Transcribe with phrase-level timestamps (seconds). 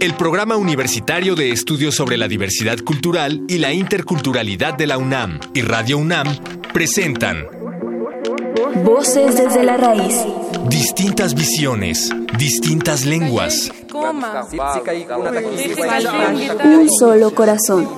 [0.00, 5.40] El Programa Universitario de Estudios sobre la Diversidad Cultural y la Interculturalidad de la UNAM
[5.54, 6.26] y Radio UNAM
[6.72, 7.46] presentan
[8.84, 10.14] Voces desde la raíz.
[10.68, 13.72] Distintas visiones, distintas lenguas.
[16.64, 17.88] Un solo corazón.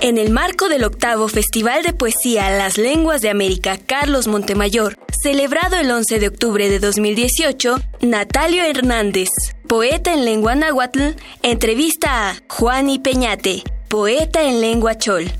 [0.00, 5.76] En el marco del octavo Festival de Poesía Las Lenguas de América Carlos Montemayor, celebrado
[5.76, 9.28] el 11 de octubre de 2018, Natalio Hernández,
[9.66, 15.30] poeta en lengua náhuatl, entrevista a Juani Peñate, poeta en lengua chol.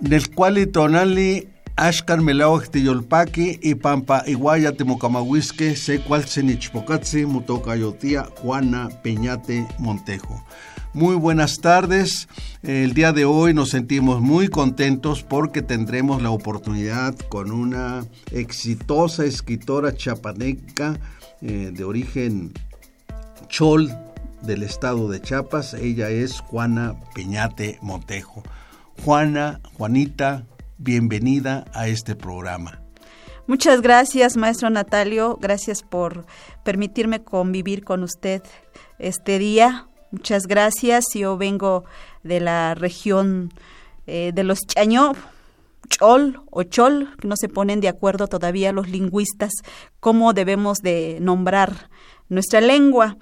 [0.00, 1.48] Del cual tonali
[1.80, 10.44] Ashkan melawak tiyolpaki y pampa iguaya temocamahuisque se cual senichpocatzi mutocayotia Juana Peñate Montejo.
[10.92, 12.26] Muy buenas tardes.
[12.64, 19.24] El día de hoy nos sentimos muy contentos porque tendremos la oportunidad con una exitosa
[19.24, 20.98] escritora chapaneca
[21.42, 22.52] eh, de origen
[23.46, 23.88] chol
[24.42, 25.74] del estado de Chiapas.
[25.74, 28.42] Ella es Juana Peñate Montejo.
[29.04, 30.44] Juana, Juanita,
[30.76, 32.82] bienvenida a este programa.
[33.46, 35.38] Muchas gracias, maestro Natalio.
[35.40, 36.26] Gracias por
[36.64, 38.42] permitirme convivir con usted
[38.98, 39.86] este día.
[40.10, 41.04] Muchas gracias.
[41.14, 41.84] Yo vengo
[42.22, 43.52] de la región
[44.06, 45.12] eh, de los Chañó,
[45.88, 49.52] Chol o Chol, que no se ponen de acuerdo todavía los lingüistas
[50.00, 51.90] cómo debemos de nombrar
[52.28, 53.16] nuestra lengua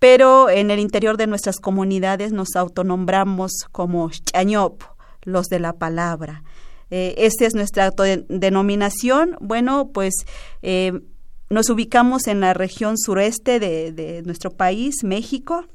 [0.00, 4.82] pero en el interior de nuestras comunidades nos autonombramos como Chañop,
[5.22, 6.42] los de la palabra.
[6.90, 7.92] Eh, esta es nuestra
[8.28, 9.36] denominación.
[9.40, 10.14] Bueno, pues
[10.62, 11.02] eh,
[11.50, 15.66] nos ubicamos en la región sureste de, nuestro país, México,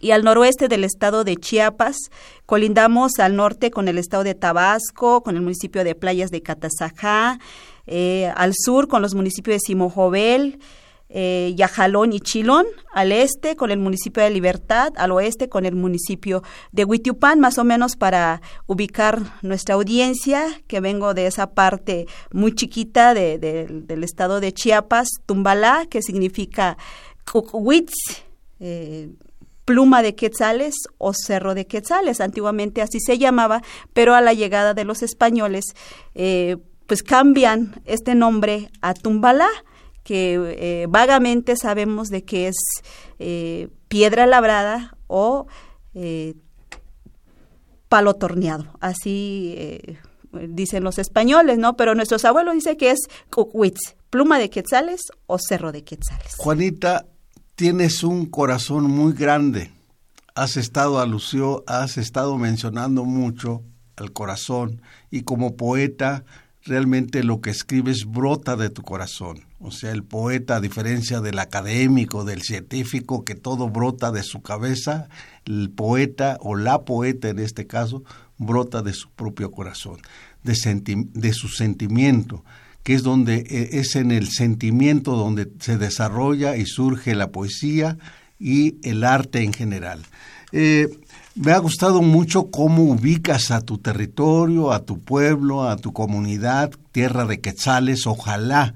[0.00, 1.96] y al noroeste del estado de Chiapas.
[2.46, 7.38] Colindamos al norte con el estado de Tabasco, con el municipio de Playas de Catazajá,
[7.86, 10.58] eh, al sur con los municipios de Simojovel,
[11.10, 15.74] eh, Yajalón y Chilón, al este con el municipio de Libertad, al oeste con el
[15.74, 16.42] municipio
[16.72, 22.54] de Huitiupán, más o menos para ubicar nuestra audiencia, que vengo de esa parte muy
[22.54, 26.76] chiquita de, del estado de Chiapas, Tumbalá, que significa
[27.52, 27.94] Huitz,
[28.60, 29.08] eh,
[29.68, 33.60] pluma de quetzales o cerro de quetzales, antiguamente así se llamaba,
[33.92, 35.74] pero a la llegada de los españoles,
[36.14, 36.56] eh,
[36.86, 39.50] pues cambian este nombre a Tumbalá
[40.04, 42.56] que eh, vagamente sabemos de que es
[43.18, 45.46] eh, piedra labrada o
[47.90, 49.98] palo torneado, así
[50.48, 51.76] dicen los españoles, ¿no?
[51.76, 53.00] Pero nuestros abuelos dicen que es
[53.30, 56.36] cucuitz, pluma de quetzales o cerro de quetzales.
[56.38, 57.04] Juanita,
[57.58, 59.72] tienes un corazón muy grande.
[60.36, 63.64] Has estado alusió, has estado mencionando mucho
[63.96, 64.80] al corazón
[65.10, 66.24] y como poeta
[66.62, 69.40] realmente lo que escribes brota de tu corazón.
[69.58, 74.40] O sea, el poeta, a diferencia del académico, del científico, que todo brota de su
[74.40, 75.08] cabeza,
[75.44, 78.04] el poeta o la poeta en este caso,
[78.36, 79.98] brota de su propio corazón,
[80.44, 80.54] de,
[81.12, 82.44] de su sentimiento,
[82.88, 87.98] que es donde e, es en el sentimiento donde se desarrolla y surge la poesía
[88.40, 90.06] y el arte en general.
[90.52, 90.88] Eh,
[91.34, 96.70] me ha gustado mucho cómo ubicas a tu territorio, a tu pueblo, a tu comunidad,
[96.90, 98.06] tierra de quetzales.
[98.06, 98.72] Ojalá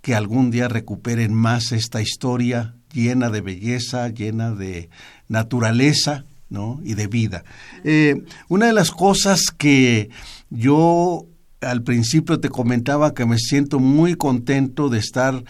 [0.00, 4.90] que algún día recuperen más esta historia llena de belleza, llena de
[5.28, 6.80] naturaleza ¿no?
[6.82, 7.44] y de vida.
[7.84, 10.10] Eh, una de las cosas que
[10.50, 11.28] yo
[11.62, 15.44] al principio te comentaba que me siento muy contento de estar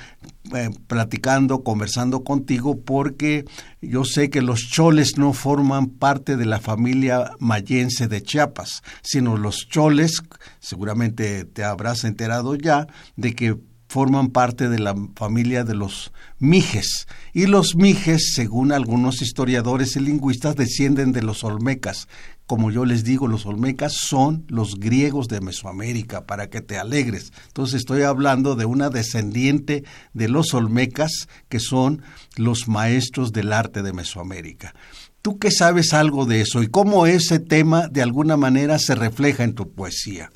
[0.55, 3.45] eh, platicando, conversando contigo, porque
[3.81, 9.37] yo sé que los choles no forman parte de la familia mayense de Chiapas, sino
[9.37, 10.23] los choles,
[10.61, 12.87] seguramente te habrás enterado ya,
[13.17, 13.57] de que
[13.93, 17.07] forman parte de la familia de los mijes.
[17.35, 22.09] Y los mijes, según algunos historiadores y lingüistas, descienden de los olmecas.
[22.47, 27.35] Como yo les digo, los olmecas son los griegos de Mesoamérica, para que te alegres.
[27.49, 29.85] Entonces estoy hablando de una descendiente
[30.15, 32.01] de los olmecas, que son
[32.37, 34.75] los maestros del arte de Mesoamérica.
[35.21, 39.45] ¿Tú qué sabes algo de eso y cómo ese tema de alguna manera se refleja
[39.45, 40.31] en tu poesía?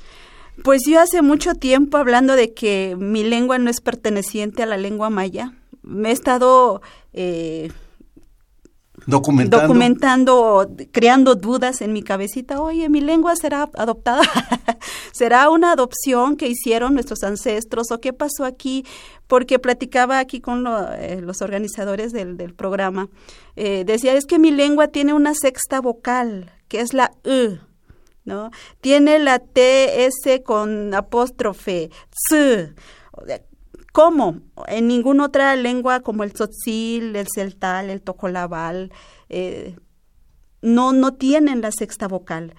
[0.63, 4.77] Pues yo hace mucho tiempo hablando de que mi lengua no es perteneciente a la
[4.77, 6.81] lengua maya, me he estado
[7.13, 7.71] eh,
[9.07, 9.61] documentando.
[9.61, 12.61] documentando, creando dudas en mi cabecita.
[12.61, 14.23] Oye, mi lengua será adoptada,
[15.13, 18.85] será una adopción que hicieron nuestros ancestros o qué pasó aquí,
[19.27, 20.67] porque platicaba aquí con
[20.99, 23.09] eh, los organizadores del, programa.
[23.55, 27.59] Eh, decía, es que mi lengua tiene una sexta vocal que es la U,
[28.27, 28.51] ¿no?
[28.83, 31.91] Tiene la TS con apóstrofe,
[32.31, 32.75] S.
[33.93, 34.43] ¿Cómo?
[34.67, 38.93] En ninguna otra lengua como el tzotzil, el celtal, el tocolabal,
[39.31, 39.77] eh,
[40.61, 42.55] no, no tienen la sexta vocal.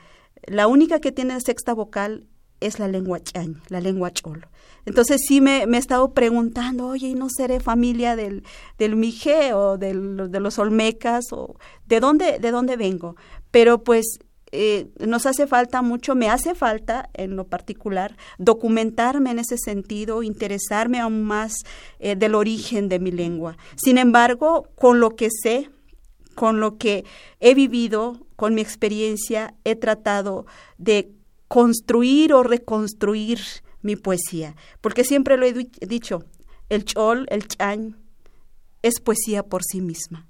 [0.47, 2.25] La única que tiene sexta vocal
[2.59, 4.47] es la lengua chañ, la lengua cholo.
[4.85, 8.43] Entonces sí me, he estado preguntando, oye, ¿no seré familia del,
[8.77, 11.25] del Mije o de los Olmecas?
[11.31, 13.15] o ¿de dónde, de dónde vengo?
[13.51, 14.19] Pero pues
[14.51, 20.23] eh, nos hace falta mucho, me hace falta en lo particular documentarme en ese sentido,
[20.23, 21.53] interesarme aún más
[21.99, 23.57] eh, del origen de mi lengua.
[23.75, 25.69] Sin embargo, con lo que sé,
[26.35, 27.03] con lo que
[27.39, 30.45] he vivido, con mi experiencia, he tratado
[30.77, 31.11] de
[31.47, 33.39] construir o reconstruir
[33.81, 35.53] mi poesía, porque siempre lo he
[35.87, 36.23] dicho,
[36.69, 37.97] el chol, el chan,
[38.81, 40.26] es poesía por sí misma.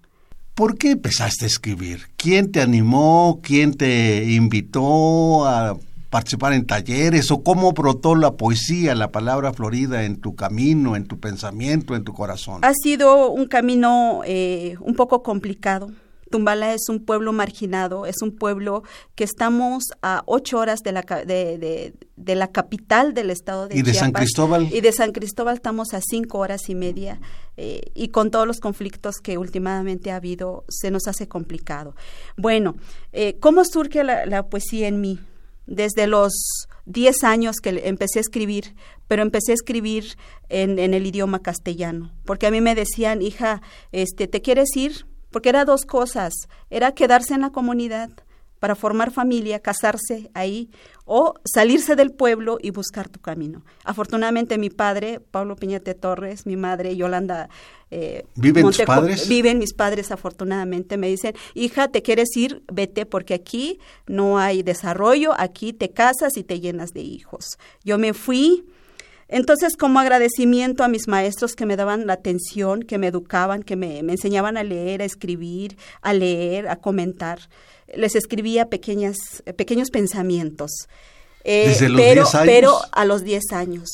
[0.57, 2.07] ¿Por qué empezaste a escribir?
[2.15, 3.41] ¿Quién te animó?
[3.43, 5.77] ¿Quién te invitó a
[6.09, 7.29] participar en talleres?
[7.29, 12.03] ¿O cómo brotó la poesía, la palabra florida en tu camino, en tu pensamiento, en
[12.03, 12.65] tu corazón?
[12.65, 15.91] Ha sido un camino eh, un poco complicado
[16.29, 18.83] Tumbala es un pueblo marginado, es un pueblo
[19.15, 23.81] que estamos a ocho horas de la, de, de, la capital del estado de ¿Y
[23.81, 24.69] de San Cristóbal?
[24.71, 27.19] Y de San Cristóbal estamos a cinco horas y media
[27.55, 31.95] eh, y con todos los conflictos que últimamente ha habido se nos hace complicado.
[32.35, 32.75] Bueno,
[33.13, 35.19] eh, ¿cómo surge la, poesía en mí?
[35.65, 36.33] Desde los
[36.85, 38.75] diez años que empecé a escribir,
[39.07, 43.61] pero empecé a escribir en, en el idioma castellano, porque a mí me decían, hija,
[43.91, 45.05] este, ¿te quieres ir?
[45.31, 46.33] Porque era dos cosas,
[46.69, 48.09] era quedarse en la comunidad
[48.59, 50.69] para formar familia, casarse ahí
[51.05, 53.63] o salirse del pueblo y buscar tu camino.
[53.83, 57.49] Afortunadamente mi padre, Pablo Piñete Torres, mi madre, Yolanda...
[57.89, 59.29] Eh, ¿Viven tus padres?
[59.29, 60.97] Viven mis padres, afortunadamente.
[60.97, 62.63] Me dicen, hija, ¿te quieres ir?
[62.71, 67.57] Vete porque aquí no hay desarrollo, aquí te casas y te llenas de hijos.
[67.85, 68.65] Yo me fui
[69.29, 73.75] entonces, como agradecimiento a mis maestros que me daban la atención, que me educaban, que
[73.75, 77.39] me, enseñaban a leer, a escribir, a leer, a comentar,
[77.93, 79.17] les escribía pequeñas,
[79.57, 80.71] pequeños pensamientos.
[81.43, 82.45] Eh, ¿Desde los pero, 10 años?
[82.45, 83.89] pero a los 10 años.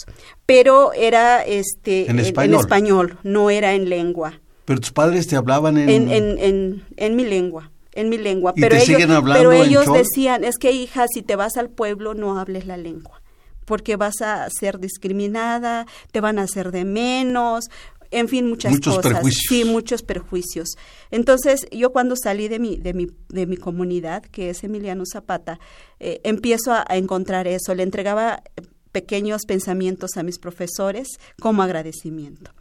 [0.45, 2.59] Pero era este, ¿En, español?
[2.59, 4.39] español, no era en lengua.
[4.65, 5.89] ¿Pero tus padres te hablaban en...?
[5.89, 6.09] En,
[6.39, 8.53] en, en, mi lengua, en mi lengua.
[8.55, 11.57] ¿Y pero te ellos, siguen hablando pero ellos decían, es que hija, si te vas
[11.57, 13.22] al pueblo no hables la lengua
[13.65, 17.65] porque vas a ser discriminada, te van a hacer de menos,
[18.13, 19.13] en fin, muchas muchos cosas.
[19.13, 19.45] Perjuicios.
[19.49, 20.69] Sí, muchos perjuicios.
[21.09, 25.59] Entonces, yo cuando salí de mi, de mi, de mi comunidad, que es Emiliano Zapata,
[25.99, 27.73] eh, empiezo a, a encontrar eso.
[27.73, 28.43] Le entregaba
[28.91, 31.07] pequeños pensamientos a mis profesores
[31.41, 32.51] como agradecimiento.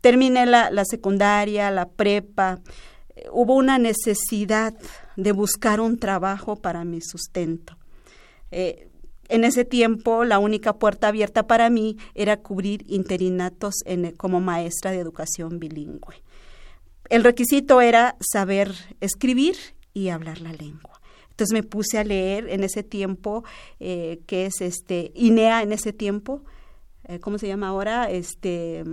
[0.00, 2.60] Terminé la, la secundaria, la prepa.
[3.16, 4.74] Eh, hubo una necesidad
[5.16, 7.76] de buscar un trabajo para mi sustento.
[8.52, 8.89] Eh,
[9.30, 14.90] en ese tiempo, la única puerta abierta para mí era cubrir interinatos en, como maestra
[14.90, 16.22] de educación bilingüe.
[17.08, 19.56] El requisito era saber escribir
[19.94, 21.00] y hablar la lengua.
[21.30, 23.44] Entonces me puse a leer en ese tiempo,
[23.78, 26.42] eh, que es este INEA en ese tiempo,
[27.04, 28.10] eh, ¿cómo se llama ahora?
[28.10, 28.84] Este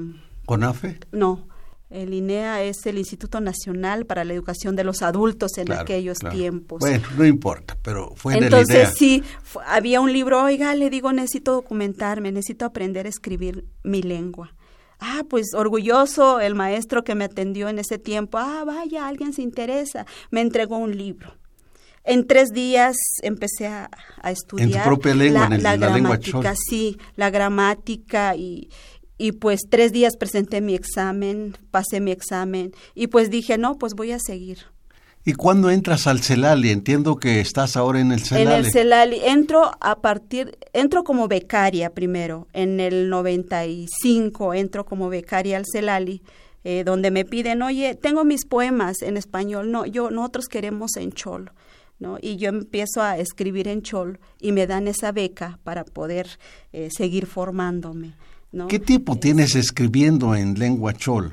[0.45, 0.99] ¿CONAFE?
[1.11, 1.47] No,
[1.89, 6.19] el INEA es el Instituto Nacional para la Educación de los Adultos en Claro, aquellos
[6.19, 6.35] claro.
[6.35, 6.79] tiempos.
[6.81, 8.91] Bueno, no importa, pero fue en el Entonces idea.
[8.91, 9.23] sí,
[9.65, 14.53] había un libro, oiga, le digo, necesito documentarme, necesito aprender a escribir mi lengua.
[14.99, 18.37] Ah, pues orgulloso el maestro que me atendió en ese tiempo.
[18.39, 20.05] Ah, vaya, alguien se interesa.
[20.31, 21.35] Me entregó un libro.
[22.03, 23.89] En tres días empecé a,
[24.21, 26.55] a estudiar propia lengua, en el- la lengua gramática, chol.
[26.57, 28.69] sí, la gramática y,
[29.17, 33.93] y pues tres días presenté mi examen, pasé mi examen y pues dije, no, pues
[33.93, 34.59] voy a seguir.
[35.27, 36.69] ¿Y cuándo entras al CELALI?
[36.69, 38.65] Entiendo que estás ahora en el En CELALI.
[38.65, 45.57] el CELALI entro a partir, entro como becaria primero, en el 95 entro como becaria
[45.57, 46.21] al CELALI,
[46.63, 51.11] eh, donde me piden, oye, tengo mis poemas en español, no, yo, nosotros queremos en
[51.11, 51.51] cholo,
[51.99, 52.19] ¿no?
[52.21, 56.39] Y yo empiezo a escribir en cholo y me dan esa beca para poder
[56.71, 58.13] eh, seguir formándome,
[58.51, 58.67] ¿no?
[58.67, 61.31] ¿Qué tiempo tienes escribiendo en lengua chol?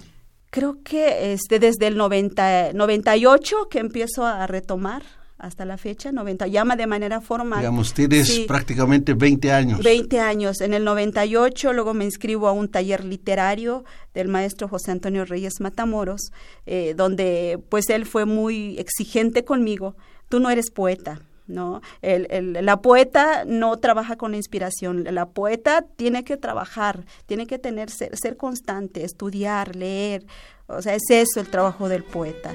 [0.51, 5.03] Creo que este, desde el 90, 98 que empiezo a retomar
[5.37, 7.59] hasta la fecha, 90, llama de manera formal.
[7.59, 8.45] Digamos, tienes Sí.
[8.47, 9.83] prácticamente 20 años.
[9.83, 10.61] 20 años.
[10.61, 15.55] En el 98 luego me inscribo a un taller literario del maestro José Antonio Reyes
[15.61, 16.31] Matamoros,
[16.67, 19.97] eh, donde pues él fue muy exigente conmigo.
[20.29, 21.21] Tú no eres poeta.
[21.47, 21.83] ¿No?
[22.01, 27.47] El, el- la poeta no trabaja con la inspiración, la poeta tiene que trabajar, tiene
[27.47, 30.25] que tener, ser, ser constante, estudiar, leer,
[30.69, 32.53] o sea, es eso el trabajo del poeta.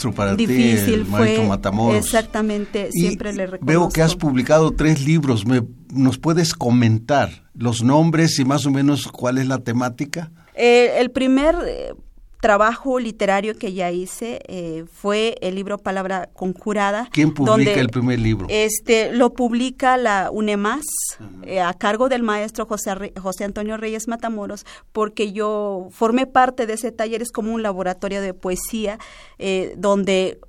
[0.00, 2.04] Maestro para Difícil ti, el maestro fue, Matamoros.
[2.04, 3.66] Exactamente, Y siempre le reconozco.
[3.66, 5.46] Veo que has publicado tres libros.
[5.46, 10.30] ¿Me, ¿Nos puedes comentar los nombres y más o menos cuál es la temática?
[10.54, 11.94] Eh, el primer eh,
[12.40, 17.08] trabajo literario que ya hice eh, fue el libro Palabra Conjurada.
[17.12, 18.46] ¿Quién publica donde, el primer libro?
[18.48, 20.84] Este lo publica la UNEMAS
[21.42, 26.74] eh, a cargo del maestro José, José Antonio Reyes Matamoros, porque yo formé parte de
[26.74, 28.98] ese taller, es como un laboratorio de poesía
[29.38, 30.40] eh, donde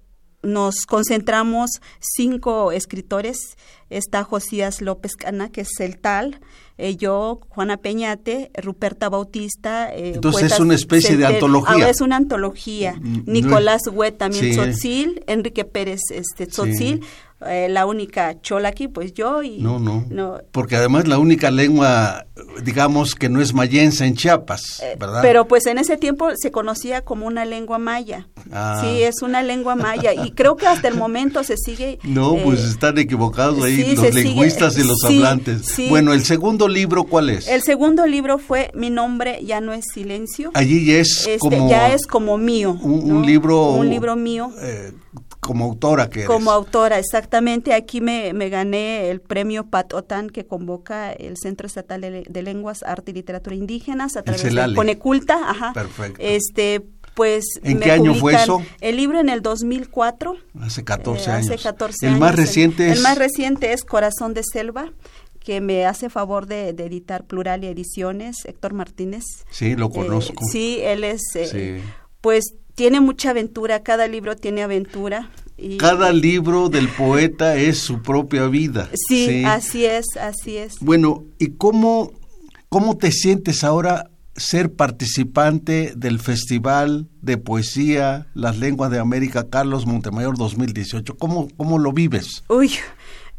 [0.44, 3.58] nos concentramos cinco escritores.
[3.90, 6.40] Está Josías López Cana, que es el tal,
[6.82, 9.94] eh, yo, Juana Peñate, Ruperta Bautista.
[9.94, 11.86] eh, Entonces, poetas es una especie de center- antología.
[11.86, 12.96] Ah, es una antología.
[13.02, 14.52] Mm, Nicolás Huet también Sí.
[14.52, 17.02] Tzotzil, Enrique Pérez este, Tzotzil,
[17.48, 19.58] eh, la única chola aquí, pues yo y...
[19.60, 22.26] No, no, Porque además la única lengua,
[22.64, 25.22] digamos, que no es mayense en Chiapas, Eh, ¿verdad?
[25.22, 28.28] Pero pues en ese tiempo se conocía como una lengua maya.
[28.52, 28.82] Ah.
[28.84, 32.00] Sí, es una lengua maya y creo que hasta el momento se sigue...
[32.04, 35.66] No, eh, pues están equivocados ahí sí, los sigue- lingüistas y los sí, hablantes.
[35.66, 35.88] sí.
[35.90, 37.48] Bueno, el segundo libro, ¿cuál es?
[37.48, 40.52] El segundo libro fue Mi nombre ya no es silencio.
[40.54, 42.78] Allí ya es Este, como ya es como mío.
[42.82, 43.16] un, ¿no?
[43.18, 43.72] un libro...
[43.72, 44.52] Un libro mío.
[45.42, 46.28] Eh, como autora que eres.
[46.30, 47.74] Como autora, exactamente.
[47.74, 52.44] Aquí me, me gané el premio Pat Otan que convoca el Centro Estatal de, de
[52.44, 54.74] Lenguas, Arte y Literatura Indígenas a través de.
[54.76, 55.40] Coneculta.
[55.50, 55.74] Ajá.
[55.74, 56.20] Perfecto.
[56.20, 56.82] Este,
[57.16, 57.44] pues.
[57.64, 58.62] ¿En me qué año fue eso?
[58.80, 60.36] El libro en el 2004.
[60.62, 61.50] Hace 14 eh, años.
[61.50, 62.20] Hace 14 el años.
[62.20, 62.98] más reciente el, es...
[62.98, 64.92] el más reciente es Corazón de Selva
[65.40, 69.24] que me hace favor de, de editar Plural y Ediciones, Héctor Martínez.
[69.50, 70.46] Sí, lo Eh, conozco.
[70.52, 71.48] sí, él es, eh,
[71.82, 71.90] Sí.
[72.22, 75.30] pues tiene mucha aventura, cada libro tiene aventura.
[75.56, 78.90] Y, Cada libro del poeta es su propia vida.
[79.08, 80.80] Sí, así es, así es.
[80.80, 82.12] Bueno, ¿y cómo,
[82.70, 89.86] cómo te sientes ahora ser participante del Festival de Poesía Las Lenguas de América Carlos
[89.86, 91.18] Montemayor 2018?
[91.18, 92.44] ¿Cómo, cómo lo vives?
[92.50, 92.72] Uy,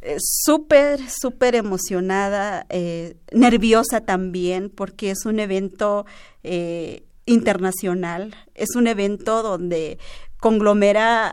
[0.02, 6.06] eh, súper, súper emocionada, eh, nerviosa también, porque es un evento
[6.44, 9.98] eh, internacional, es un evento donde
[10.38, 11.32] conglomera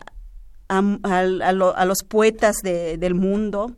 [0.68, 3.76] a, a- lo- a los poetas de- del mundo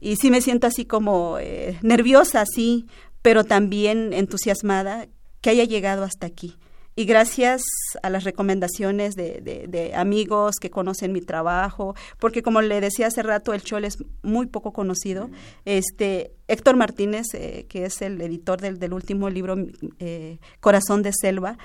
[0.00, 2.86] y sí me siento así como eh, nerviosa, sí,
[3.22, 5.08] pero también entusiasmada
[5.40, 6.56] que haya llegado hasta aquí.
[6.98, 7.62] Y gracias
[8.02, 13.06] a las recomendaciones de, de- de amigos que conocen mi trabajo, porque como le decía
[13.06, 15.30] hace rato, el Chol es muy poco conocido.
[15.64, 19.54] Este Héctor Martínez, eh, que es el editor del, del último libro
[20.00, 21.56] eh, Corazón de Selva,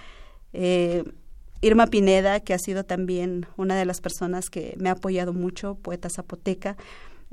[0.54, 1.04] eh,
[1.62, 5.74] Irma Pineda, que ha sido también una de las personas que me ha apoyado mucho,
[5.82, 6.78] poeta zapoteca.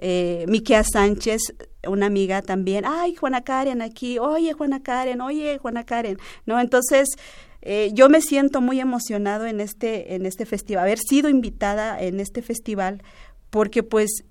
[0.02, 0.46] Eh,
[0.90, 1.42] Sánchez,
[1.86, 6.16] una amiga también, ay, Juana Karen aquí, oye, Juana Karen, oye, Juana Karen,
[6.46, 6.58] ¿no?
[6.58, 7.08] Entonces,
[7.60, 12.18] eh, yo me siento muy emocionado en este, en este festival, haber sido invitada en
[12.18, 13.02] este festival,
[13.50, 14.24] porque pues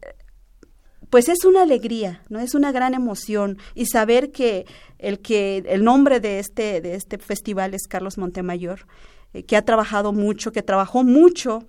[1.10, 2.40] pues es una alegría, ¿no?
[2.40, 4.66] Es una gran emoción y saber que
[5.00, 8.86] el que el nombre de este de este festival es Carlos Montemayor,
[9.34, 11.66] eh, que ha trabajado mucho, que trabajó mucho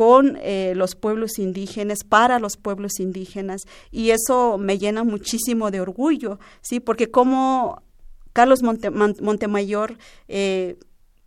[0.00, 5.82] con eh, los pueblos indígenas, para los pueblos indígenas, y eso me llena muchísimo de
[5.82, 6.80] orgullo, ¿sí?
[6.80, 7.82] Porque como
[8.32, 10.78] Carlos Monte- Montemayor eh,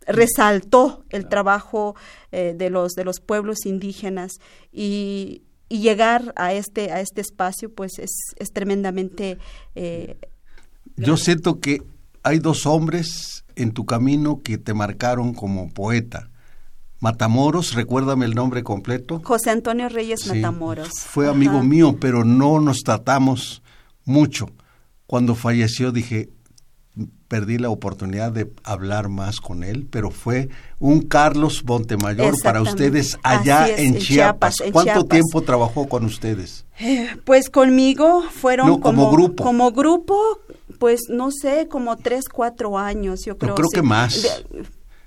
[0.08, 1.94] resaltó el trabajo
[2.32, 4.32] eh, de los de los pueblos indígenas
[4.72, 9.38] y, y llegar a este a este espacio pues es, es tremendamente
[10.96, 11.80] Yo siento que
[12.24, 16.28] hay dos hombres en tu camino que te marcaron como poeta.
[17.00, 19.20] Matamoros, recuérdame el nombre completo.
[19.24, 20.88] José Antonio Reyes Sí, Matamoros.
[20.90, 21.62] Fue amigo Ajá.
[21.62, 23.62] mío, pero no nos tratamos
[24.04, 24.48] mucho.
[25.06, 26.30] Cuando falleció dije,
[27.28, 30.48] perdí la oportunidad de hablar más con él, pero fue
[30.78, 34.56] un Carlos Montemayor para ustedes allá es, en, en Chiapas.
[34.72, 35.08] ¿Cuánto Chiapas.
[35.08, 36.64] tiempo trabajó con ustedes?
[36.78, 39.42] Eh, Pues conmigo fueron No, como grupo.
[39.44, 40.16] Como grupo,
[40.78, 43.54] pues no sé, como tres, cuatro años, yo creo.
[43.56, 43.74] creo sí.
[43.76, 44.22] que más.
[44.22, 44.64] De-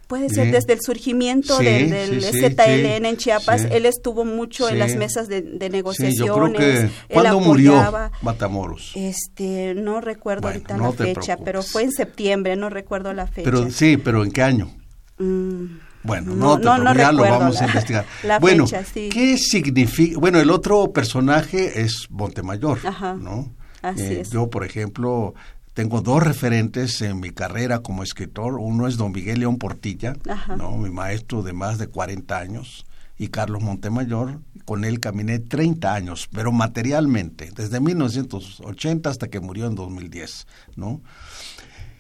[0.08, 3.66] puede ser desde el surgimiento Sí, del, del sí, ZLN sí, en Chiapas.
[3.70, 6.18] Él estuvo mucho en las mesas de, de negociaciones.
[6.26, 6.78] yo creo que...
[6.82, 8.10] él ¿Cuándo murió.
[8.22, 8.92] Matamoros?
[8.96, 13.28] Este, no recuerdo Bueno, ahorita no la fecha, pero fue en septiembre, no recuerdo la
[13.28, 13.50] fecha.
[13.52, 14.72] Pero sí, pero ¿en qué año?
[15.18, 15.66] Mm,
[16.04, 18.06] Bueno, No, no, te no, no preocupes, ya lo vamos a investigar.
[18.24, 19.10] la bueno, fecha, sí.
[19.12, 20.20] ¿qué significa?
[20.20, 23.54] Bueno, el otro personaje es Montemayor, Ajá, ¿no?
[23.82, 24.30] así Eh, es.
[24.32, 25.34] Yo, por ejemplo,
[25.78, 28.56] tengo dos referentes en mi carrera como escritor.
[28.56, 30.56] Uno es don Miguel León Portilla, Ajá.
[30.56, 30.76] ¿no?
[30.76, 32.88] Mi maestro de más de 40 años.
[33.16, 39.68] Y Carlos Montemayor, con él caminé 30 años, pero materialmente, desde 1980 hasta que murió
[39.68, 41.00] en 2010, ¿no?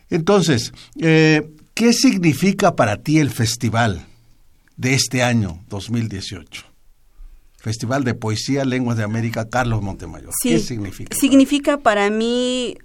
[0.10, 4.08] Entonces, eh, ¿qué significa para ti el festival?
[4.76, 6.64] de este año 2018?
[7.58, 10.32] Festival de Poesía Lenguas de América Carlos Montemayor.
[10.42, 11.16] ¿Qué significa?
[11.16, 12.78] Significa para mí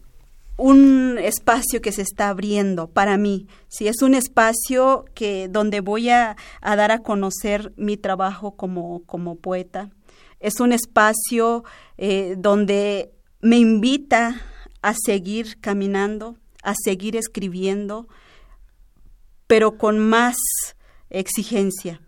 [0.56, 3.46] un espacio que se está abriendo para mí.
[3.68, 9.36] Sí, es un espacio que donde voy a, dar a conocer mi trabajo como, como
[9.36, 9.90] poeta.
[10.40, 11.64] Es un espacio
[11.98, 14.40] eh, donde me invita
[14.82, 18.08] a seguir caminando, a seguir escribiendo,
[19.46, 20.36] pero con más
[21.10, 22.00] exigencia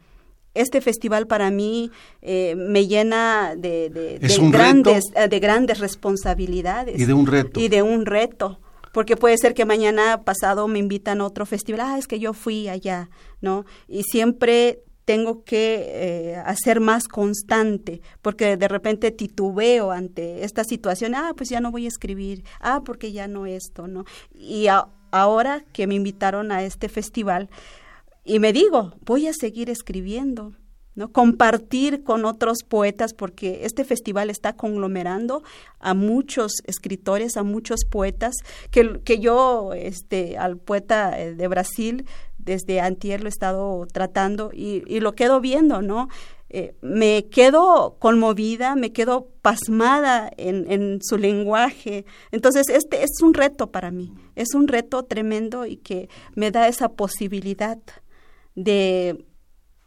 [0.54, 1.90] este festival para mí
[2.23, 4.18] eh, me llena de,
[4.50, 7.00] grandes, eh, de grandes responsabilidades.
[7.00, 7.61] Y de un reto.
[7.61, 8.61] Y de un reto.
[8.92, 12.32] Porque puede ser que mañana pasado me invitan a otro festival, ah, es que yo
[12.32, 13.64] fui allá, ¿no?
[13.88, 21.14] Y siempre tengo que eh, hacer más constante, porque de repente titubeo ante esta situación,
[21.14, 24.04] ah, pues ya no voy a escribir, ah, porque ya no esto, ¿no?
[24.32, 24.68] Y
[25.11, 27.50] ahora que me invitaron a este festival,
[28.24, 30.54] y me digo, voy a seguir escribiendo,
[30.94, 31.12] ¿no?
[31.12, 35.42] compartir con otros poetas, porque este festival está conglomerando
[35.78, 38.34] a muchos escritores, a muchos poetas,
[38.70, 42.06] que, que yo, este, al poeta eh, de Brasil,
[42.38, 46.08] desde antier lo he estado tratando y, y lo quedo viendo, ¿no?
[46.56, 52.04] Eh, me quedo conmovida, me quedo pasmada en, en, su lenguaje.
[52.30, 56.68] Entonces, este es un reto para mí, es un reto tremendo y que me da
[56.68, 57.78] esa posibilidad
[58.54, 59.25] de,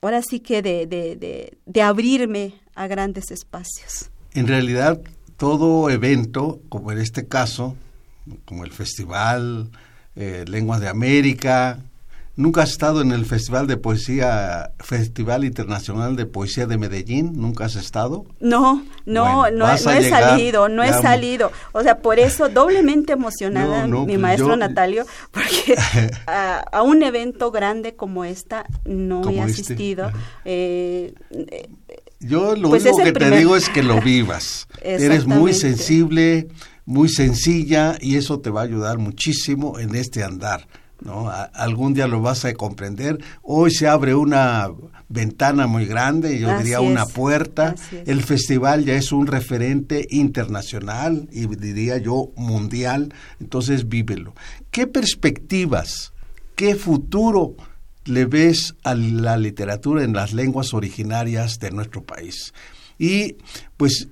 [0.02, 4.10] ahora sí que de, de, de, abrirme a grandes espacios.
[4.34, 5.02] En realidad,
[5.38, 7.76] todo evento, como en este caso,
[8.46, 9.70] como el Festival
[10.15, 11.80] eh, Lenguas de América,
[12.38, 17.34] ¿Nunca has estado en el Festival de Poesía, Festival Internacional de Poesía de Medellín?
[17.36, 18.28] ¿Nunca has estado?
[18.39, 21.52] No, no, no, he salido, no he salido.
[21.71, 25.76] O sea, por eso doblemente emocionada mi pues maestro Natalio, porque
[26.28, 30.12] a, un evento grande como esta no he este, asistido.
[30.45, 31.15] Eh,
[32.19, 34.67] yo lo pues único que te digo es que lo vivas.
[34.84, 36.50] Eres muy sensible,
[36.86, 40.67] muy sencilla y eso te va a ayudar muchísimo en este andar
[41.02, 41.30] ¿no?
[41.30, 43.18] algún día lo vas a comprender.
[43.44, 44.70] Hoy se abre una
[45.10, 47.76] ventana muy grande, yo diría una puerta.
[48.06, 54.34] El festival ya es un referente internacional y diría yo mundial, entonces vívelo.
[54.72, 56.14] ¿Qué perspectivas,
[56.56, 57.56] qué futuro
[58.06, 62.54] le ves a la literatura en las lenguas originarias de nuestro país?
[62.98, 63.38] Y
[63.78, 64.08] pues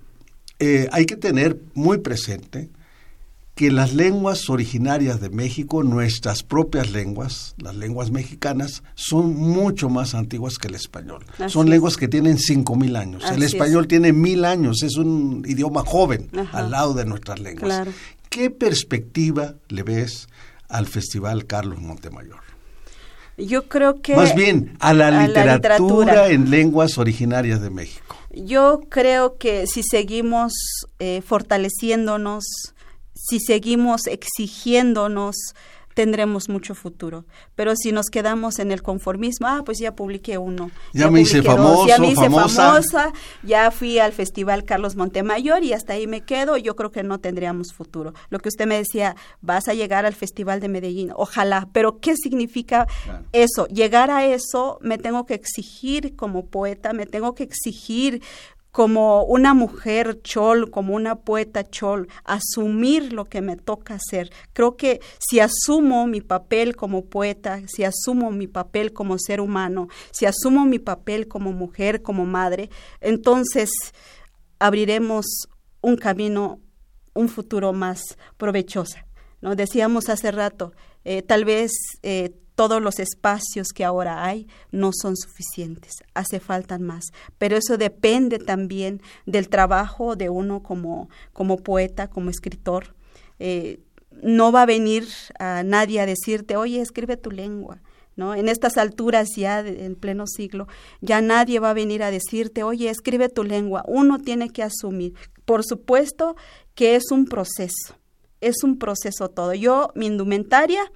[0.60, 2.70] eh, hay que tener muy presente
[3.56, 10.14] que las lenguas originarias de México, nuestras propias lenguas, las lenguas mexicanas, son mucho más
[10.14, 11.26] antiguas que el español.
[11.48, 13.24] son lenguas que tienen cinco mil años.
[13.32, 17.88] el español tiene mil años, es un idioma joven al lado de nuestras lenguas.
[18.30, 20.28] ¿Qué perspectiva le ves
[20.68, 22.42] al Festival Carlos Montemayor?
[23.38, 24.16] Yo creo que...
[24.16, 28.18] Más bien, a la, literatura, en lenguas originarias de México.
[28.34, 30.54] Yo creo que si seguimos
[31.00, 32.44] eh, fortaleciéndonos,
[33.28, 35.36] si seguimos exigiéndonos
[35.96, 37.26] tendremos mucho futuro.
[37.56, 40.70] Pero si nos quedamos en el conformismo, ah, pues ya publiqué uno.
[40.94, 43.14] Ya, me hice famoso, ya me hice famosa.
[43.42, 47.20] ya fui al Festival Carlos Montemayor y hasta ahí me quedo, yo creo que no
[47.20, 48.14] tendríamos futuro.
[48.30, 52.16] Lo que usted me decía, vas a llegar al Festival de Medellín, ojalá, pero ¿qué
[52.18, 52.88] significa
[53.32, 53.66] eso?
[53.68, 58.22] Llegar a eso, me tengo que exigir como poeta, me tengo que exigir
[58.76, 64.34] como una mujer chol, como una poeta chol, asumir lo que me toca hacer.
[64.52, 69.88] Creo que si asumo mi papel como poeta, si asumo mi papel como ser humano,
[70.12, 73.70] si asumo mi papel como mujer, como madre, entonces
[74.60, 75.26] abriremos
[75.80, 76.60] un camino,
[77.14, 79.05] un futuro más provechoso.
[79.54, 85.16] Decíamos hace rato, eh, tal vez eh, todos los espacios que ahora hay no son
[85.16, 87.06] suficientes, hace falta más.
[87.38, 92.96] Pero eso depende también del trabajo de uno como, como poeta, como escritor.
[93.40, 93.82] Eh,
[94.24, 97.82] no va a venir a nadie a decirte, oye, escribe tu lengua.
[98.18, 98.34] ¿No?
[98.34, 100.70] En estas alturas ya en pleno siglo,
[101.02, 103.84] ya nadie va a venir a decirte, oye, escribe tu lengua.
[103.90, 105.16] Uno tiene que asumir.
[105.44, 106.38] Por supuesto
[106.76, 107.98] que es un proceso,
[108.48, 109.54] es un proceso todo.
[109.54, 110.92] Yo, mi indumentaria,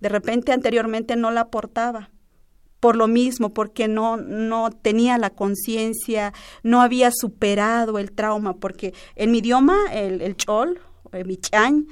[0.00, 2.10] de repente anteriormente no la aportaba
[2.80, 8.92] por lo mismo, porque no, no tenía la conciencia, no había superado el trauma, porque
[9.16, 10.80] en mi idioma, el, el chol,
[11.12, 11.86] el michán,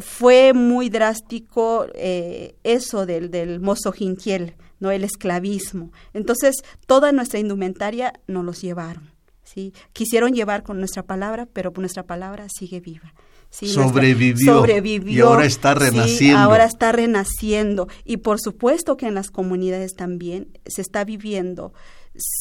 [0.00, 4.90] fue muy drástico eh, eso del, del mozo jintiel, ¿no?
[4.90, 5.90] el esclavismo.
[6.12, 9.10] Entonces, toda nuestra indumentaria nos los llevaron.
[9.42, 9.72] ¿sí?
[9.94, 13.14] Quisieron llevar con nuestra palabra, pero nuestra palabra sigue viva.
[13.52, 16.38] Sobrevivió, sobrevivió, y ahora está renaciendo.
[16.38, 17.88] ahora está renaciendo.
[18.04, 21.72] Y por supuesto que en las comunidades también se está viviendo,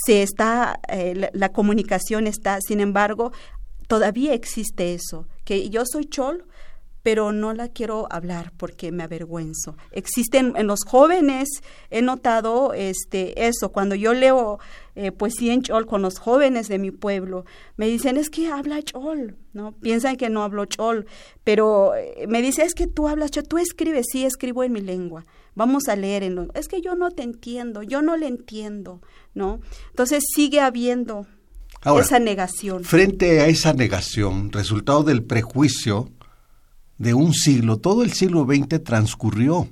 [0.06, 3.32] se está, eh, la, comunicación está, sin embargo,
[3.88, 6.46] todavía existe eso, que yo soy chol,
[7.04, 9.76] pero no la quiero hablar porque me avergüenzo.
[9.92, 11.50] Existen en los jóvenes,
[11.90, 14.60] he notado este eso, cuando yo leo
[14.96, 17.46] eh, poesía en chol con los jóvenes de mi pueblo,
[17.78, 19.72] me dicen, es que habla chol, ¿no?
[19.74, 21.06] Piensan que no hablo chol,
[21.44, 24.82] pero eh, me dice, es que tú hablas chol, tú escribes, sí, escribo en mi
[24.82, 26.48] lengua, vamos a leer en lo...
[26.54, 29.02] Es que yo no te entiendo, yo no le entiendo,
[29.34, 29.62] ¿no?
[29.90, 31.26] Entonces sigue habiendo
[32.00, 32.84] esa negación.
[32.84, 36.12] Frente a esa negación, resultado del prejuicio,
[37.02, 39.68] de un siglo, todo el siglo XX transcurrió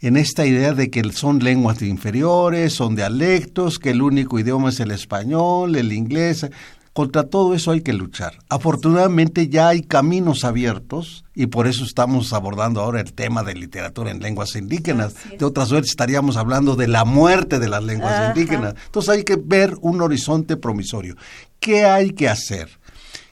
[0.00, 4.78] en esta idea de que son lenguas inferiores, son dialectos, que el único idioma es
[4.78, 6.46] el español, el inglés.
[6.92, 8.38] Contra todo eso hay que luchar.
[8.48, 14.12] Afortunadamente ya hay caminos abiertos y por eso estamos abordando ahora el tema de literatura
[14.12, 15.14] en lenguas indígenas.
[15.36, 18.74] De otra suerte estaríamos hablando de la muerte de las lenguas indígenas.
[18.86, 21.16] Entonces hay que ver un horizonte promisorio.
[21.58, 22.77] ¿Qué hay que hacer?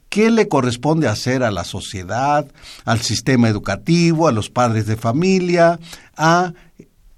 [0.09, 2.47] ¿Qué le corresponde hacer a la sociedad,
[2.85, 5.79] al sistema educativo, a los padres de familia,
[6.17, 6.53] a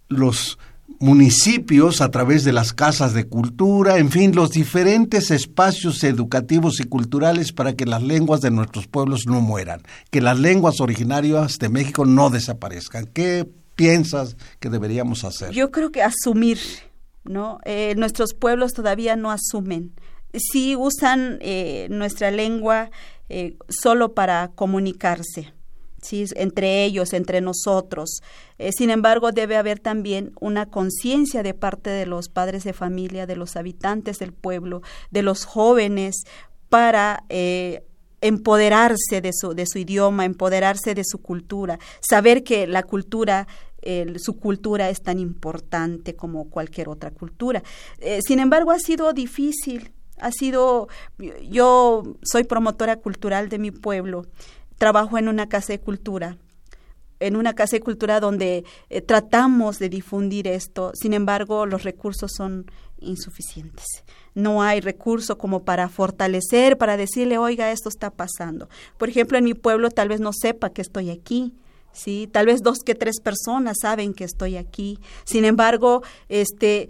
[0.08, 0.58] los
[1.00, 6.84] municipios a través de las casas de cultura, en fin, los diferentes espacios educativos y
[6.84, 11.68] culturales para que las lenguas de nuestros pueblos no mueran, que las lenguas originarias de
[11.68, 13.06] México no desaparezcan.
[13.06, 15.52] ¿Qué piensas que deberíamos hacer?
[15.52, 16.58] Yo creo que asumir,
[17.24, 17.60] ¿no?
[17.64, 19.92] Eh, nuestros pueblos todavía no asumen
[20.38, 22.90] sí usan eh, nuestra lengua
[23.28, 25.52] eh, solo para comunicarse.
[26.00, 26.26] ¿sí?
[26.36, 28.22] entre ellos, entre nosotros.
[28.58, 33.26] Eh, sin embargo, debe haber también una conciencia de parte de los padres de familia,
[33.26, 36.22] de los habitantes del pueblo, de los jóvenes,
[36.68, 37.24] para
[38.20, 43.48] empoderarse de su, de su idioma, empoderarse de su cultura, saber que la cultura
[44.16, 47.62] su cultura es tan importante como cualquier otra cultura.
[48.26, 50.88] sin embargo, ha sido difícil ha sido,
[51.48, 54.26] yo soy promotora cultural de mi pueblo,
[54.76, 56.38] trabajo en una casa de cultura,
[57.20, 62.30] en una casa de cultura donde eh, tratamos de difundir esto, sin embargo los recursos
[62.36, 62.66] son
[63.00, 63.86] insuficientes.
[64.34, 68.68] No hay recurso como para fortalecer, para decirle, oiga, esto está pasando.
[68.96, 71.54] Por ejemplo, en mi pueblo tal vez no sepa que estoy aquí,
[71.92, 72.28] ¿sí?
[72.30, 74.98] Tal vez dos que tres personas saben que estoy aquí.
[75.24, 76.88] Sin embargo, este,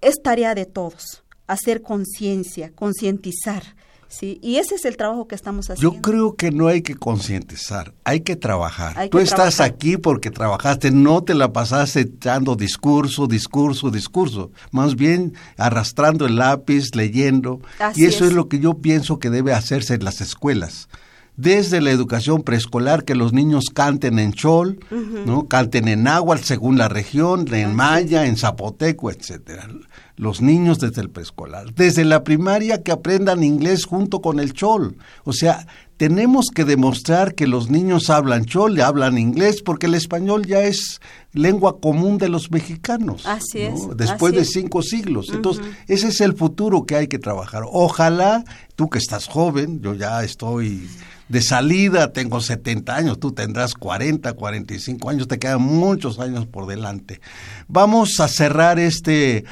[0.00, 3.62] es tarea de todos hacer conciencia, concientizar.
[4.08, 4.38] ¿sí?
[4.42, 5.96] Y ese es el trabajo que estamos haciendo.
[5.96, 9.08] Yo creo que no hay que concientizar, hay que trabajar.
[9.10, 15.34] Tú estás aquí porque trabajaste, no te la pasaste echando discurso, discurso, discurso, más bien
[15.56, 17.60] arrastrando el lápiz, leyendo.
[17.94, 18.32] y eso es.
[18.32, 20.88] lo que yo pienso que debe hacerse en las escuelas
[21.36, 24.78] desde la educación preescolar, que los niños canten en chol,
[25.26, 25.48] ¿no?
[25.48, 29.68] canten en agua según la región, en maya, en zapoteco, etcétera
[30.16, 34.96] los niños desde el preescolar, desde la primaria que aprendan inglés junto con el chol.
[35.24, 35.66] O sea,
[35.96, 41.00] tenemos que demostrar que los niños hablan chol, hablan inglés, porque el español ya es
[41.32, 43.26] lengua común de los mexicanos.
[43.26, 43.80] Así es.
[43.96, 45.30] Después de cinco siglos.
[45.32, 47.62] Entonces, ese es el futuro que hay que trabajar.
[47.66, 48.44] Ojalá,
[48.76, 50.88] tú que estás joven, yo ya estoy
[51.28, 56.66] de salida, tengo 70 años, tú tendrás 40, 45 años, te quedan muchos años por
[56.66, 57.20] delante.
[57.66, 59.44] Vamos a cerrar este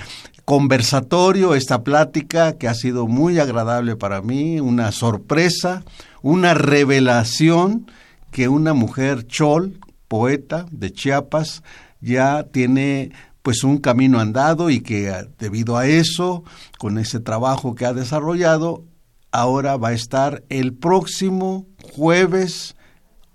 [0.44, 5.84] conversatorio, esta plática que ha sido muy agradable para mí, una sorpresa,
[6.20, 7.90] una revelación
[8.30, 11.62] que una mujer chol, poeta de Chiapas,
[12.00, 16.44] ya tiene pues un camino andado y que debido a eso,
[16.78, 18.84] con ese trabajo que ha desarrollado,
[19.32, 22.76] ahora va a estar el próximo jueves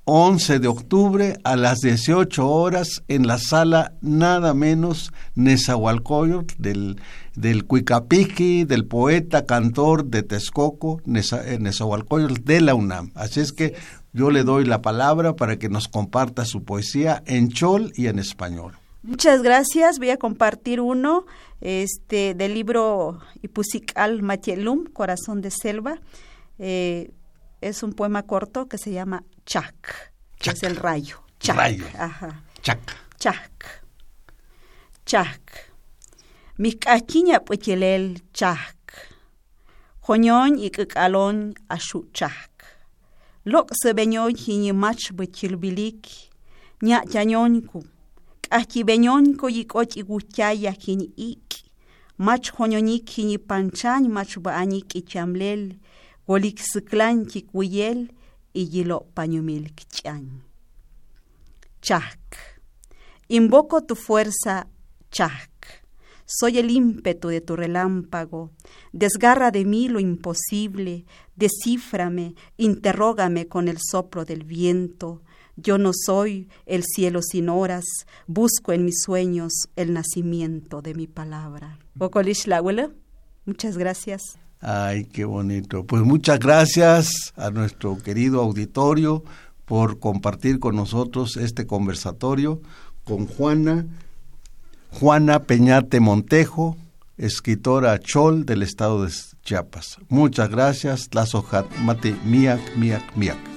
[0.06, 7.02] 11 de octubre a las 18 horas en la sala nada menos Nezahualcóyotl del,
[7.36, 13.12] del Cuicapiqui, del poeta, cantor de Texcoco, eh, Nezahualcóyotl de la UNAM.
[13.16, 13.76] Así es que
[14.14, 18.20] yo le doy la palabra para que nos comparta su poesía en chol y en
[18.20, 18.78] español.
[19.08, 20.00] Muchas gracias.
[20.00, 21.26] Voy a compartir uno
[21.62, 25.98] este, del libro Ipusical Matielum, Corazón de Selva.
[26.60, 27.14] Eh,
[27.62, 31.24] es un poema corto que se llama que es el rayo.
[31.40, 31.56] Chac.
[31.56, 31.86] Rayo.
[31.98, 32.44] Ajá.
[32.62, 32.80] Chac.
[33.18, 33.86] Chac.
[35.06, 35.72] Chac.
[36.58, 38.76] Mik'achiña p'uchilel chac.
[40.02, 42.52] Joñoñ ik'ik'alon axu chac.
[43.46, 46.06] Lok sebeñoñ jiñimach b'chilbilik.
[46.82, 47.04] Ña.
[48.50, 51.48] K'ajkibeñoñku yik'och iguchaya jiñik.
[52.18, 55.64] Mach joñoñik jiñipanchañ mach ba'añik ichamlel.
[56.28, 58.00] Wolik siklan kikuyel
[58.54, 60.44] iyilo pañumil chan.
[61.82, 62.24] Chak.
[63.30, 64.68] Invoco tu fuerza,
[65.12, 65.84] Chak.
[66.26, 68.52] Soy el ímpetu de tu relámpago.
[68.92, 71.06] Desgarra de mí lo imposible.
[71.36, 75.22] Descíframe, interrógame con el soplo del viento.
[75.58, 77.84] Yo no soy el cielo sin horas,
[78.28, 81.80] busco en mis sueños el nacimiento de mi palabra.
[83.46, 84.22] Muchas gracias.
[84.60, 85.86] Ay, qué bonito.
[85.86, 89.24] Pues muchas gracias a nuestro querido auditorio
[89.66, 92.62] por compartir con nosotros este conversatorio
[93.04, 93.86] con Juana,
[94.92, 96.78] Juana Peñate Montejo,
[97.18, 99.12] escritora Chol del estado de
[99.44, 99.98] Chiapas.
[100.10, 101.10] Muchas gracias.
[101.14, 101.46] Lazo
[101.84, 103.57] Mate Miak, Miak, Miak.